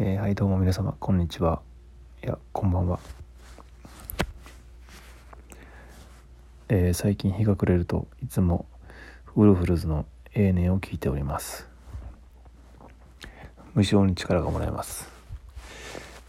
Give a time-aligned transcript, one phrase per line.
[0.00, 1.60] えーはいどうも皆様こんにちは。
[2.22, 3.00] いやこんばんは、
[6.68, 8.66] えー最近日が暮れるといつも
[9.34, 11.66] ウルフルズの A 年を聞いております。
[13.74, 15.10] 無性に力がもらえます。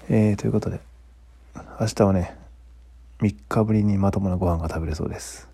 [0.09, 0.79] えー、ということで
[1.79, 2.35] 明日はね
[3.19, 5.47] 3日ぶりにまともなご飯が食べれそうです。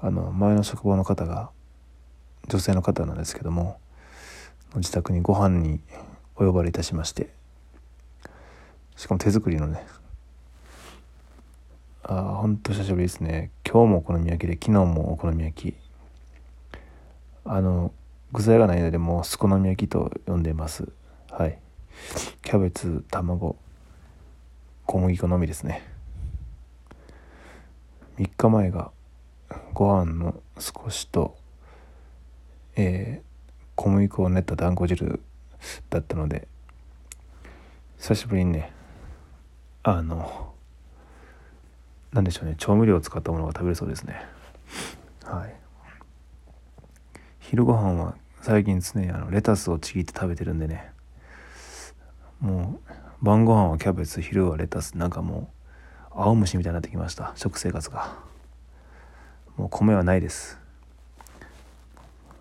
[0.00, 1.50] あの前の職場の方が
[2.48, 3.78] 女性の方なんですけども
[4.74, 5.78] 自宅にご飯に
[6.36, 7.30] お呼ばれいたしまして。
[8.96, 9.86] しかも手作りのね。
[12.02, 13.50] ああほんと久しぶりですね。
[13.64, 15.74] 今日もお好み焼きで昨日もお好み焼き。
[17.44, 17.92] あの
[18.32, 20.88] 具材がないのでもうすこのみ焼きと呼んでます。
[21.30, 21.58] はい。
[22.42, 23.56] キャベツ卵
[24.86, 25.82] 小麦粉のみですね。
[28.18, 28.90] 3日前が
[29.72, 31.36] ご飯の少しと
[32.76, 33.34] えー
[33.76, 35.20] 小麦粉を練った団子汁
[35.90, 36.48] だったので
[37.98, 38.72] 久しぶりにね
[39.82, 40.54] あの
[42.12, 44.24] なんでしょうね調味料を使ったものが食べれそうですね。
[45.24, 45.54] はい。
[47.40, 50.92] 昼ご飯は最近常にあのレタスをちぎって食べてるんでね。
[52.40, 52.78] も
[53.22, 55.50] う晩ご飯はキャベツ昼はレタスなんかも
[56.10, 58.16] う青虫みたいになってきました食生活が。
[59.56, 60.58] もう米はないです。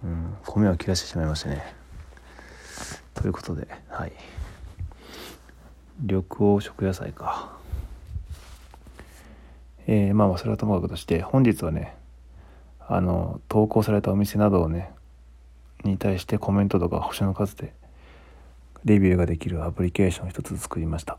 [0.03, 1.83] うん米は切らしてしまいましたね。
[3.23, 4.11] ということではい。
[6.02, 7.53] 緑黄色野菜か。
[9.88, 11.95] えー、まあそれはともかくとして本日はね
[12.81, 14.91] あの投稿されたお店などをね
[15.85, 17.73] に対してコメントとか星の数で
[18.83, 21.17] レビューができるアプリケーションを一つ作りました。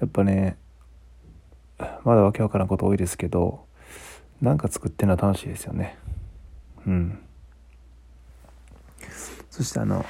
[0.00, 0.56] やっぱね
[2.02, 3.66] まだわけわからんこと多いですけど
[4.40, 5.98] なんか作ってるのは楽しいですよね。
[6.86, 7.18] うん。
[9.50, 10.06] そしてあの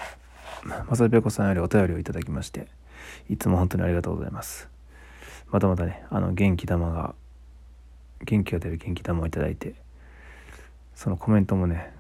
[0.65, 2.67] まさぴょこさんよりお便りをいただきまして
[3.29, 4.69] いつも本当にありがとうございます。
[5.51, 7.15] またまたねあの元気玉が
[8.25, 9.75] 元気が出る元気玉をいただいて
[10.95, 11.93] そのコメントもね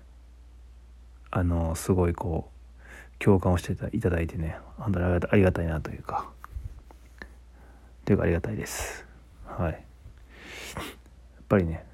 [1.30, 6.28] あのすごいこう共感をしていただいてね本当にありがたいなというか
[8.04, 9.06] というかありがたいです。
[9.46, 9.72] はい。
[9.72, 9.82] やっ
[11.48, 11.84] ぱりね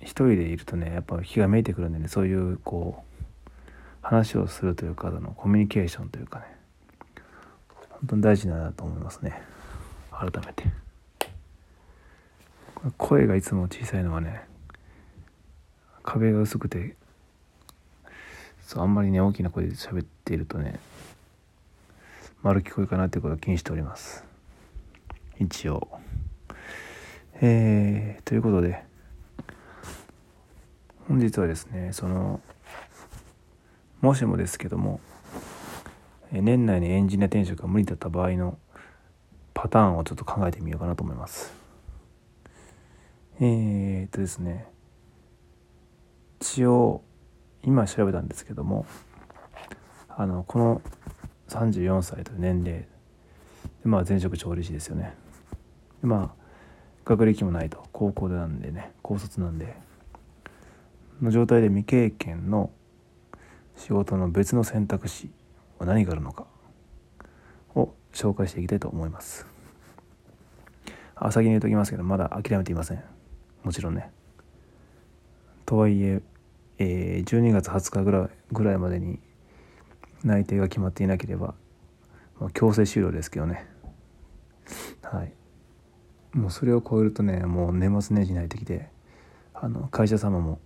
[0.00, 3.15] 一人でいるとねやっぱ気がめいてくるんでねそういうこう
[4.06, 6.44] 話をするというかのコミュニケーションというかね。
[7.90, 9.42] 本当に大事だなと思いますね。
[10.12, 10.64] 改めて。
[12.96, 14.42] 声がいつも小さいのはね
[16.04, 16.94] 壁が薄くて
[18.62, 20.78] そうあんまりね大きな声で喋っているとね
[22.42, 24.24] 丸聞こえかなっていうことを気にしております。
[25.40, 25.88] 一応。
[27.40, 28.84] えー、ということで
[31.08, 32.40] 本日はですねその
[34.00, 35.00] もしもですけども
[36.30, 38.58] 年内にエンジニア転職が無理だった場合の
[39.54, 41.52] パターンをちょっと考えてみようかなと思います。
[43.40, 44.66] えー、っとですね
[46.40, 47.02] 一応
[47.62, 48.86] 今調べたんですけども
[50.08, 50.82] あのこの
[51.48, 52.88] 34歳という年齢で
[53.84, 55.14] まあ前職調理師ですよね。
[56.00, 56.46] でまあ
[57.04, 59.76] 学歴もないと高校でなんでね高卒なんで
[61.22, 62.70] の状態で未経験の
[63.76, 65.30] 仕事の別の選択肢
[65.78, 66.46] は何があるのか
[67.74, 69.46] を紹介していきたいと思います。
[71.14, 73.02] あ先に言うときますけどまだ諦めていません。
[73.62, 74.10] もちろんね。
[75.64, 76.22] とはいえ
[76.78, 79.18] えー、12月20日ぐらいぐらいまでに
[80.24, 81.54] 内定が決まっていなければ、
[82.40, 83.66] まあ、強制終了ですけどね。
[85.02, 85.32] はい。
[86.32, 88.90] もうそれを超えるとねもう年末年始に入ってきて
[89.54, 90.58] あの会社様も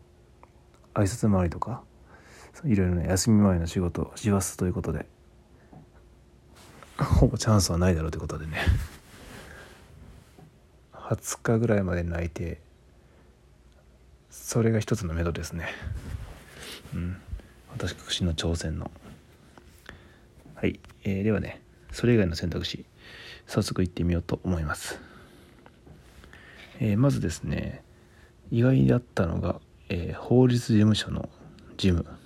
[0.95, 1.85] 挨拶回りとか
[2.65, 5.07] いろいろね休み前の仕事をしますということで。
[6.99, 8.59] ほぼチャンスはないだろうということでね。
[10.93, 12.61] 20日ぐらいまで内定
[14.31, 15.69] それが一つの目処ですね。
[16.95, 17.17] うん。
[17.73, 18.91] 私の挑戦の。
[20.55, 22.85] はい、えー、ではねそれ以外の選択肢
[23.47, 25.01] 早速行ってみようと思います。
[26.81, 27.83] えー、まずですね
[28.51, 31.29] 意外だったのが、えー、法律事務所の
[31.77, 32.20] 事務。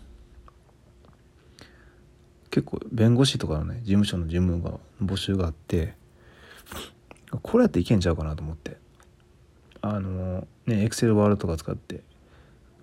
[2.54, 5.94] 結構弁護士とかのね事務所の事務が募集があって
[7.42, 8.76] これやっていけんちゃうかなと思って。
[9.80, 12.02] あのねエクセルワールドとか使って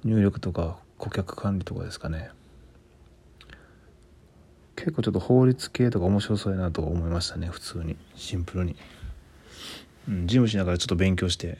[0.03, 2.31] 入力とか顧客管理とかですかね。
[4.75, 7.95] 結構ちょっと法律系とか面白そうやなと思いましたね普通に。
[8.15, 8.75] シンプルに。
[10.09, 11.59] うん、事務しながらちょっと勉強して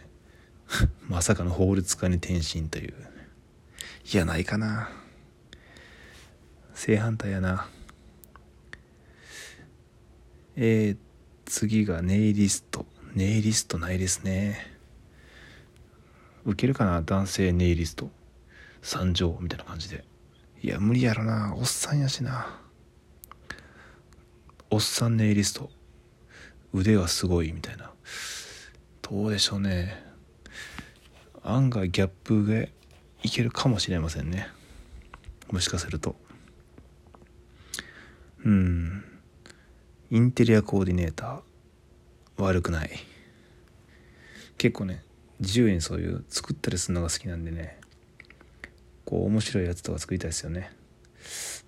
[1.07, 2.93] まさかの法律家に転身という。
[4.13, 4.89] いやないかな。
[6.73, 7.69] 正反対やな。
[10.55, 10.97] えー、
[11.45, 12.85] 次がネイリスト。
[13.13, 14.75] ネイリストないですね。
[16.45, 17.01] 受けるかな？
[17.01, 18.09] 男性ネイリスト。
[18.81, 20.03] 参上みたいな感じで。
[20.61, 21.53] いや無理やろな。
[21.55, 22.59] おっさんやしな。
[24.69, 25.69] おっさんネイリスト。
[26.73, 27.91] 腕はすごいみたいな。
[29.01, 30.03] どうでしょうね。
[31.43, 32.71] 案外ギャップで
[33.23, 34.47] いけるかもしれませんね。
[35.51, 36.15] もしかすると。
[38.45, 39.03] うん。
[40.11, 42.43] インテリアコーディネーター。
[42.43, 42.91] 悪くない。
[44.57, 45.05] 結構ね
[45.39, 47.79] 自由にそういう作ったりするのが好きなんでね。
[49.05, 50.73] こう面白いやつとか作りたいですよね。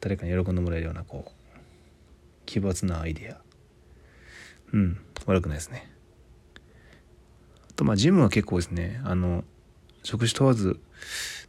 [0.01, 1.31] 誰かに喜んでもらえるようなこう
[2.45, 3.37] 奇抜なアイデア。
[4.73, 5.89] うん悪くないですね。
[7.69, 8.99] あとまあジムは結構ですね。
[9.05, 9.45] あの
[10.03, 10.81] 職種問わず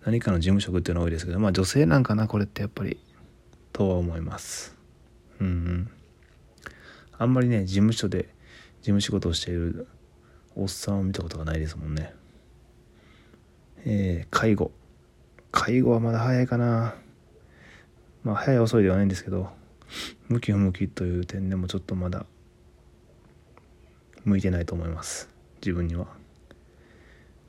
[0.06, 3.00] 何かの事務職っていうのは多いですけどまあ女性なんかなこれってやっぱり
[3.72, 4.76] とは思います。
[5.40, 5.90] うん、うん、
[7.18, 8.28] あんまりね事務所で
[8.80, 9.86] 事務仕事をしている
[10.56, 12.12] おっさんを見たことがないですもんね。
[13.84, 14.70] えー、介護。
[15.50, 16.94] 介護はまだ早いかな。
[18.22, 19.50] まあ早い遅いではないんですけど
[20.28, 22.24] 向き不向きという点でもちょっとまだ
[24.24, 25.28] 向いてないと思います。
[25.60, 26.06] 自分には。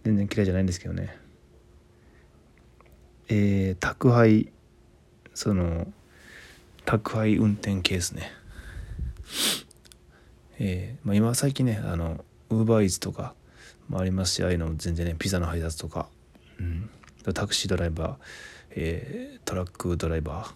[0.03, 1.17] 全然嫌いじゃないんですけどね。
[3.27, 4.51] えー、宅配
[5.33, 5.91] その
[6.85, 8.31] 宅配運転系ですね。
[10.59, 13.33] えー、まあ、今最近ねあのウーバーイーツとか
[13.89, 16.07] もありますしああいうのも全然ねピザの配達とか、
[16.59, 16.89] うん、
[17.33, 18.15] タクシードライバー、
[18.71, 20.53] えー、トラックドライバー。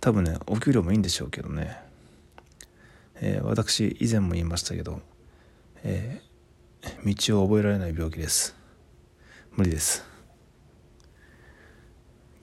[0.00, 1.76] 多分ねお給料もいいんでしょうけどね、
[3.16, 5.00] えー、私以前も言いましたけど、
[5.82, 8.54] えー、道を覚えられない病気です。
[9.56, 10.04] 無理です。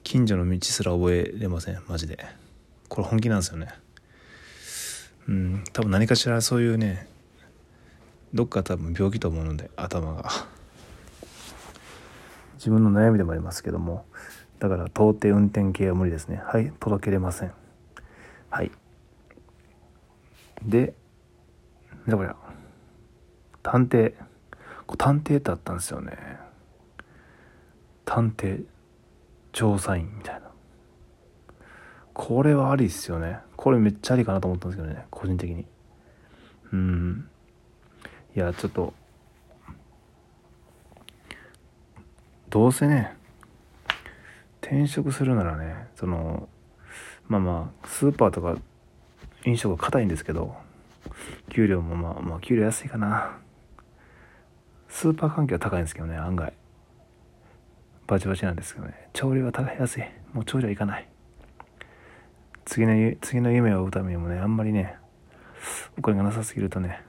[0.02, 2.43] 近所の道すら覚えれませんマジで。
[2.94, 3.74] これ本気なんですよね。
[5.26, 7.08] うん多分何かしらそういうね
[8.32, 10.30] どっか多分病気と思うので頭が。
[12.54, 14.06] 自分の悩みでもありますけども
[14.60, 16.40] だから到底運転系は無理ですね。
[16.46, 17.52] はい届けれません。
[18.48, 18.70] はい。
[20.64, 20.94] で
[22.06, 22.36] だから
[23.64, 24.14] 探偵。
[24.96, 26.16] 探偵ってあったんですよね。
[28.04, 28.64] 探偵
[29.50, 30.53] 調査員みたいな。
[32.14, 33.40] これはありっすよね。
[33.56, 35.66] これめっちゃありかなと思ったんですけどね個人的に。
[36.72, 37.28] うん。
[38.36, 38.94] いやちょっと
[42.50, 43.16] どうせね
[44.60, 46.48] 転職するならねその
[47.26, 48.56] まあまあスーパーとか
[49.44, 50.54] 飲食は硬いんですけど
[51.50, 53.38] 給料もまあまあ給料安いかな。
[54.88, 56.52] スーパー関係は高いんですけどね案外。
[58.06, 59.08] バチバチなんですけどね。
[59.12, 60.04] 調理は高い安い。
[60.32, 61.08] もう調理はいかない。
[62.64, 64.96] 次の次の夢を追うためにもねあんまりね
[65.98, 67.02] お金がなさすぎるとね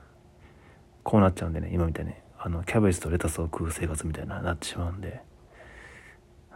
[1.03, 5.21] こうなっちゃうんでね今みたいにあのキャベツとレタスを食う生活みたいななってしまうんで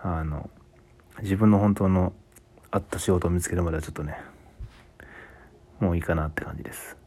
[0.02, 0.50] あの
[1.22, 2.14] 自分の本当の
[2.72, 4.18] 合った仕事を見つけるまではちょっとね
[5.80, 6.98] もういいかなって感じです。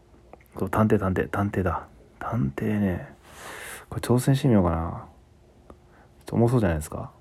[0.58, 1.86] そう探偵探偵探偵だ。
[2.18, 3.14] 探偵ね
[3.88, 5.04] これ挑戦してみようかな。
[5.68, 5.74] ちょっ
[6.26, 7.12] と重そうじゃないですか。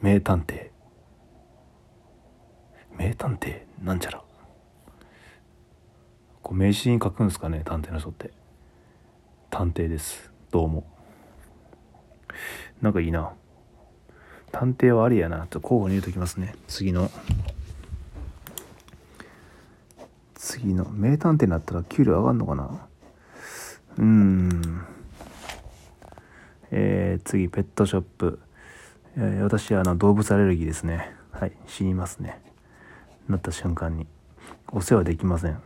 [0.00, 0.70] 名探偵。
[2.96, 4.22] 名探偵なんちゃら。
[6.42, 8.30] こう名刺に書くんですかね探偵の人って。
[9.50, 10.30] 探偵です。
[10.50, 10.84] どうも。
[12.82, 13.32] なんかいいな。
[14.52, 15.46] 探偵はありやな。
[15.46, 16.54] と候補に入れときますね。
[16.68, 17.10] 次の。
[20.34, 20.88] 次の。
[20.90, 22.86] 名探偵になったら給料上がるのかな。
[23.98, 24.84] うん。
[26.70, 28.40] えー、次ペットショップ、
[29.16, 31.14] えー、私はあの動物アレルギーですね。
[31.30, 32.40] はい死にますね。
[33.28, 34.06] なった瞬間に
[34.70, 35.58] お世話できません。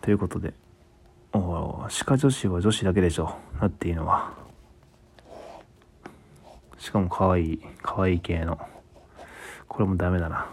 [0.00, 0.54] ということで
[1.32, 3.34] お歯科女子は女子だけでしょ。
[3.60, 4.32] なっていいのは。
[6.78, 8.58] しかも可愛い可愛い系の。
[9.68, 10.48] これもダメだな。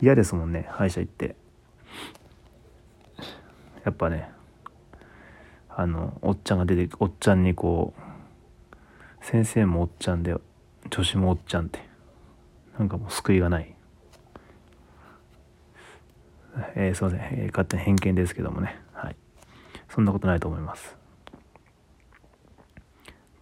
[0.00, 1.36] 嫌ですもんね歯医者行って。
[3.84, 4.30] やっぱね
[5.68, 10.34] あのおっちゃんが出ておっちゃんにこう先生もおっちゃんで
[10.90, 11.80] 女子もおっちゃんって。
[12.78, 13.74] なんかもう救いがない。
[16.74, 18.80] えー、すいません、えー、勝手に偏見ですけどもね。
[18.92, 19.16] はい。
[19.88, 20.96] そんなことないと思います。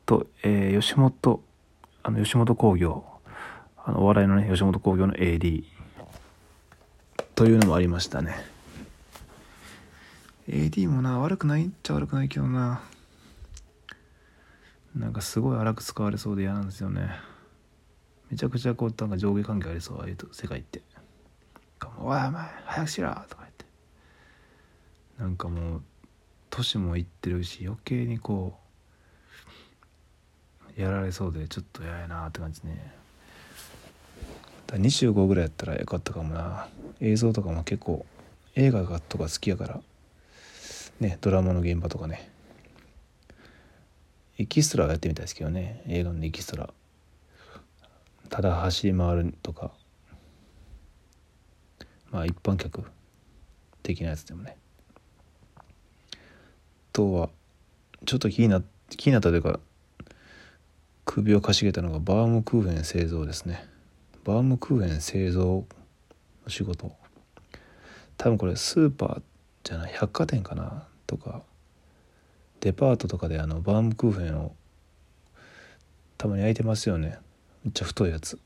[0.07, 1.43] と、えー、吉本
[2.03, 3.05] あの吉本興業。
[3.85, 5.65] あのお笑いのね吉本興業の AD
[7.35, 8.37] というのもありましたね。
[10.49, 11.67] AD もな悪くない？
[11.67, 12.83] っちゃ悪くないけどな。
[14.95, 17.11] なんかすごい荒く使われそうで嫌なんですよね。
[18.31, 20.83] めちゃくちゃこうなんか上下関係ありそうああいう世界って
[21.99, 22.31] 「おいお前
[22.65, 23.65] 早くしろ!」とか言って。
[25.19, 25.83] なんかもう
[26.51, 28.59] 年もいってるし余計にこ
[30.77, 32.95] うやられそうでちょっと嫌やなって感じね。
[34.69, 36.69] 25ぐらいやったらよかったかもな。
[37.01, 38.05] 映像とかも結構
[38.55, 39.81] 映画とか好きやから。
[41.01, 42.31] ねドラマの現場とかね。
[44.39, 45.83] エキストラやってみたいですけどね。
[45.89, 46.73] 映画のエキストラ。
[48.29, 49.73] ただ走り回るとか。
[52.11, 52.85] まあ一般客
[53.83, 54.57] 的なやつでもね。
[56.93, 57.31] とは
[58.07, 59.61] ちょっと気にな気になったというか
[61.05, 63.65] 首をかしげたのがバームクーヘン製造ですね。
[64.25, 65.65] バームクーヘン製造
[66.45, 66.93] の仕事。
[68.17, 69.23] 多分これスーパー
[69.63, 70.87] じゃない百貨店かな？
[71.07, 71.43] とか
[72.61, 74.55] デパートとかであのバームクーヘンを
[76.17, 77.19] たまに焼いてますよね。
[77.65, 78.39] めっちゃ太いやつ。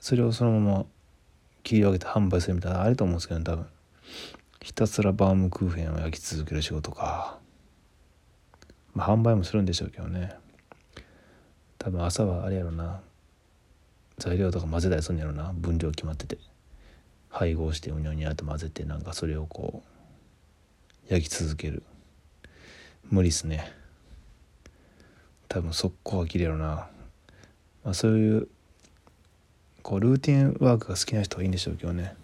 [0.00, 0.86] それをそのまま
[1.66, 3.66] 切り分けて販売するみたいなあれと思うんですけど、ね、多分。
[4.62, 7.38] ひたすらバームクーヘンを焼き続ける仕事か。
[8.94, 10.34] まあ販売もするんでしょうけどね。
[11.78, 13.00] 多分朝はあれやろな。
[14.18, 15.52] 材料とか混ぜたりするんやろな。
[15.54, 16.38] 分量決まってて。
[17.28, 19.82] 配合してうにょうにゃと混ぜてなんかそれをこ
[21.10, 21.82] う焼き続ける。
[23.10, 23.72] 無理っすね。
[25.48, 26.88] 多分速攻は切れるな、
[27.84, 28.48] まあ、そういう
[29.86, 32.16] こうルーティンワークが好きな人はいいんでしょうけどね。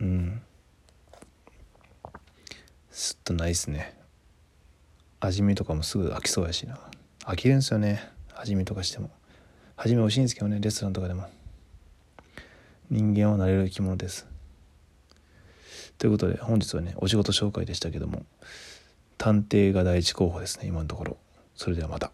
[0.00, 0.42] うん。
[2.90, 3.96] すっとないっすね。
[5.18, 6.78] 味見とかもすぐ飽きそうやしな。
[7.20, 8.06] 飽きるんすよね。
[8.36, 9.08] 味見とかしても。
[9.78, 10.58] 味見美味しいんですけどね。
[10.60, 11.26] レストランとかでも。
[12.90, 14.26] 人間はなれる生き物です。
[15.96, 18.26] ということで本日はねお仕事紹介でしたけども
[19.16, 21.16] 探偵が第一候補ですね今のところ。
[21.54, 22.12] それではまた。